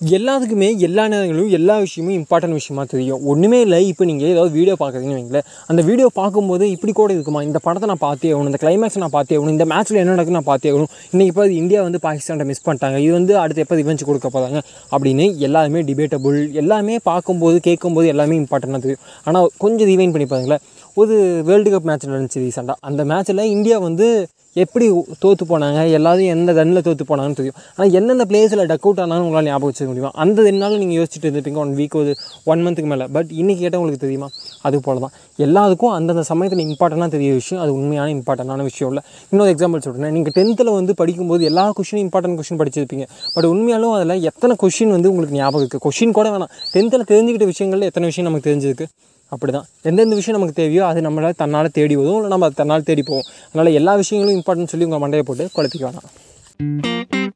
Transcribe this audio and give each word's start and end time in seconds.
எல்லாத்துக்குமே 0.00 0.68
எல்லா 0.86 1.02
நேரங்களும் 1.12 1.48
எல்லா 1.56 1.74
விஷயமும் 1.82 2.14
இம்பார்ட்டன்ட் 2.18 2.56
விஷயமா 2.58 2.82
தெரியும். 2.92 3.18
ஒன்றுமே 3.30 3.58
இல்லை 3.64 3.80
இப்போ 3.88 4.04
நீங்கள் 4.10 4.30
ஏதாவது 4.34 4.52
வீடியோ 4.58 4.74
பார்க்குறீங்கன்னு 4.82 5.18
வைங்களேன். 5.18 5.46
அந்த 5.70 5.80
வீடியோ 5.88 6.06
பார்க்கும்போது 6.20 6.64
இப்படி 6.74 6.92
கூட 7.00 7.10
இருக்குமா? 7.16 7.40
இந்த 7.48 7.58
படத்தை 7.66 7.88
நான் 7.90 8.00
பார்த்தே 8.06 8.30
ஆகணும் 8.30 8.50
இந்த 8.52 8.60
கிளைமேக்ஸ் 8.62 8.96
நான் 9.02 9.14
பார்த்தே 9.16 9.36
ஆகணும் 9.38 9.54
இந்த 9.56 9.66
மேட்ச்சில் 9.72 10.00
என்ன 10.02 10.14
நடக்குன்னு 10.14 10.38
நான் 10.40 10.48
பார்த்தே 10.50 10.70
ஆகணும். 10.72 10.90
இன்றைக்கி 11.12 11.32
இப்போ 11.32 11.46
இந்தியா 11.60 11.82
வந்து 11.88 12.00
பாகிஸ்தான்கிட்ட 12.06 12.48
மிஸ் 12.52 12.64
பண்ணிட்டாங்க. 12.68 12.98
இது 13.04 13.12
வந்து 13.18 13.36
அடுத்து 13.42 13.64
எப்போ 13.66 13.78
ரிவெஞ்ச் 13.82 14.06
கொடுக்க 14.10 14.30
போகிறாங்க 14.36 14.60
அப்படின்னு 14.94 15.26
எல்லாருமே 15.48 15.82
டிபேட்டபுள் 15.90 16.40
எல்லாமே 16.62 16.96
பார்க்கும்போது 17.10 17.58
கேட்கும்போது 17.68 18.08
எல்லாமே 18.14 18.36
இம்பார்ட்டண்ட்டாக 18.42 18.84
தெரியும். 18.86 19.04
ஆனால் 19.28 19.48
கொஞ்சம் 19.64 19.90
ரிவைன் 19.92 20.14
பண்ணி 20.16 20.28
பாருங்களேன். 20.34 20.64
ஒரு 21.00 21.16
வேர்ல்டு 21.50 21.72
கப் 21.76 21.88
மேட்ச் 21.90 22.10
நடந்துச்சு 22.12 22.44
ரீசெண்டாக 22.46 22.84
அந்த 22.90 23.04
மேட்ச்சில் 23.12 23.48
இந்தியா 23.56 23.78
வந்து 23.88 24.08
எப்படி 24.54 24.86
தோற்று 25.22 25.44
போனாங்க? 25.50 25.80
எல்லாரும் 25.96 26.30
எந்த 26.34 26.52
ரன்னில் 26.52 26.84
தோற்று 26.86 27.04
போனாங்கன்னு 27.10 27.36
தெரியும். 27.40 27.58
ஆனால் 27.76 27.92
எந்தெந்த 27.98 28.24
பிளேஸில் 28.30 28.62
டக் 28.70 28.86
அவுட் 28.86 29.00
ஆனாலும் 29.02 29.24
உங்களால் 29.26 29.48
ஞாபகம் 29.48 29.70
வச்சுக்க 29.70 29.86
முடியுமா? 29.86 30.10
அந்த 30.22 30.42
என்னாலும் 30.42 30.80
நீங்கள் 30.82 30.98
யோசிச்சுட்டு 31.00 31.26
இருந்திருப்பீங்க 31.26 31.60
ஒன் 31.64 31.74
வீக் 31.80 31.94
ஒரு 32.00 32.12
ஒன் 32.44 32.66
மந்த்துக்கு 32.66 32.90
மேலே. 32.92 33.06
பட் 33.16 33.30
இன்றைக்கி 33.40 33.62
கேட்டால் 33.64 33.80
உங்களுக்கு 33.80 34.04
தெரியுமா? 34.06 34.28
அது 34.62 34.80
போல 34.86 34.98
தான் 35.04 35.14
எல்லாத்துக்கும் 35.46 35.94
அந்தந்த 35.98 36.22
சமயத்தில் 36.30 36.62
இம்பார்ட்டண்ட்டாக 36.66 37.10
தெரிய 37.16 37.32
விஷயம் 37.40 37.62
அது 37.64 37.72
உண்மையான 37.74 38.10
இம்பார்ட்டண்டான 38.16 38.66
விஷயம் 38.70 38.90
இல்லை. 38.92 39.04
இன்னொரு 39.32 39.52
எக்ஸாம்பிள் 39.54 39.84
சொல்கிறேன் 39.86 40.14
நீங்கள் 40.16 40.36
டென்த்தில் 40.38 40.72
வந்து 40.78 40.94
படிக்கும்போது 40.94 41.44
எல்லா 41.50 41.66
கொஷினும் 41.78 42.04
இம்பார்ட்டன்ட் 42.06 42.40
கொஷின் 42.40 42.60
படிச்சிருப்பீங்க. 42.62 43.06
பட் 43.36 43.48
உண்மையாலும் 43.52 43.94
அதில் 43.98 44.26
எத்தனை 44.32 44.56
கொஷின் 44.64 44.94
வந்து 44.96 45.10
உங்களுக்கு 45.12 45.38
ஞாபகம் 45.42 45.62
இருக்குது 45.64 45.84
கொஷின் 45.88 46.16
கூட 46.18 46.28
வேணாம். 46.36 46.52
டென்த்தில் 46.74 47.08
தெரிஞ்சுக்கிட்ட 47.12 47.48
விஷயங்களில் 47.54 47.88
எத்தனை 47.92 48.08
விஷயம் 48.12 48.28
நமக்கு 48.30 48.48
தெரிஞ்சிருக்கு? 48.50 48.88
அப்படி 49.32 49.52
தான் 49.52 49.66
எந்தெந்த 49.82 50.14
விஷயம் 50.14 50.38
நமக்கு 50.38 50.56
தேவையோ 50.60 50.82
அது 50.86 51.00
நம்மளால் 51.00 51.38
தன்னால் 51.42 51.74
தேடி 51.78 51.96
வரும் 51.96 52.18
இல்லை 52.18 52.30
நம்ம 52.34 52.50
தன்னால் 52.60 52.88
தேடி 52.88 53.02
போவோம் 53.02 53.28
அதனால் 53.50 53.76
எல்லா 53.80 53.94
விஷயங்களும் 54.02 54.38
இம்பார்ட்டன்ட் 54.38 54.72
சொல்லி 54.74 54.88
உங்கள் 54.88 55.04
மண்டையை 55.04 55.24
போட்டு 55.28 55.46
குழப்பிக்க 55.56 55.84
வேணாம். 55.88 56.08